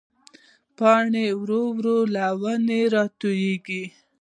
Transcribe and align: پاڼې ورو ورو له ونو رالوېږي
پاڼې 0.77 1.25
ورو 1.41 1.61
ورو 1.75 1.97
له 2.13 2.25
ونو 2.41 2.79
رالوېږي 2.93 3.83